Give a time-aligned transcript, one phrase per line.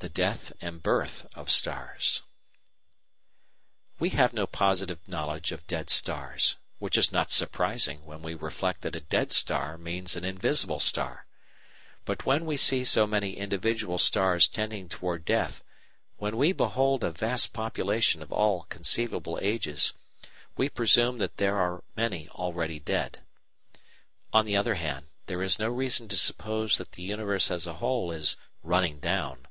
[0.00, 2.22] The Death and Birth of Stars
[3.98, 8.82] We have no positive knowledge of dead stars; which is not surprising when we reflect
[8.82, 11.26] that a dead star means an invisible star!
[12.04, 15.64] But when we see so many individual stars tending toward death,
[16.18, 19.94] when we behold a vast population of all conceivable ages,
[20.56, 23.18] we presume that there are many already dead.
[24.32, 27.74] On the other hand, there is no reason to suppose that the universe as a
[27.74, 29.44] whole is "running down."